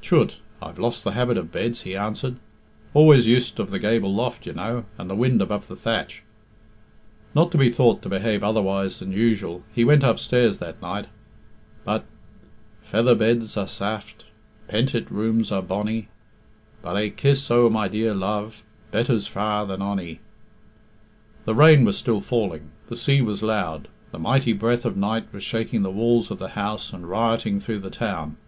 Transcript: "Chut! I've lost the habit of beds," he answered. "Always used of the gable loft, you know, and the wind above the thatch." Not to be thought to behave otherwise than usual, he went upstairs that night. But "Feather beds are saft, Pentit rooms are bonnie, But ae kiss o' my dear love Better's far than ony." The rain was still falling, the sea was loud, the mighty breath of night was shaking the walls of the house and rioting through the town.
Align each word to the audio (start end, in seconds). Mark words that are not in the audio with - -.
"Chut! 0.00 0.38
I've 0.62 0.78
lost 0.78 1.04
the 1.04 1.10
habit 1.10 1.36
of 1.36 1.52
beds," 1.52 1.82
he 1.82 1.94
answered. 1.94 2.36
"Always 2.94 3.26
used 3.26 3.60
of 3.60 3.68
the 3.68 3.78
gable 3.78 4.14
loft, 4.14 4.46
you 4.46 4.54
know, 4.54 4.86
and 4.96 5.10
the 5.10 5.14
wind 5.14 5.42
above 5.42 5.68
the 5.68 5.76
thatch." 5.76 6.22
Not 7.34 7.52
to 7.52 7.58
be 7.58 7.68
thought 7.68 8.00
to 8.00 8.08
behave 8.08 8.42
otherwise 8.42 9.00
than 9.00 9.12
usual, 9.12 9.64
he 9.70 9.84
went 9.84 10.02
upstairs 10.02 10.56
that 10.60 10.80
night. 10.80 11.08
But 11.84 12.06
"Feather 12.82 13.14
beds 13.14 13.54
are 13.58 13.66
saft, 13.66 14.24
Pentit 14.66 15.10
rooms 15.10 15.52
are 15.52 15.60
bonnie, 15.60 16.08
But 16.80 16.96
ae 16.96 17.10
kiss 17.10 17.50
o' 17.50 17.68
my 17.68 17.86
dear 17.86 18.14
love 18.14 18.62
Better's 18.92 19.26
far 19.26 19.66
than 19.66 19.82
ony." 19.82 20.20
The 21.44 21.54
rain 21.54 21.84
was 21.84 21.98
still 21.98 22.20
falling, 22.22 22.70
the 22.86 22.96
sea 22.96 23.20
was 23.20 23.42
loud, 23.42 23.88
the 24.10 24.18
mighty 24.18 24.54
breath 24.54 24.86
of 24.86 24.96
night 24.96 25.30
was 25.34 25.42
shaking 25.44 25.82
the 25.82 25.90
walls 25.90 26.30
of 26.30 26.38
the 26.38 26.48
house 26.56 26.94
and 26.94 27.06
rioting 27.06 27.60
through 27.60 27.80
the 27.80 27.90
town. 27.90 28.38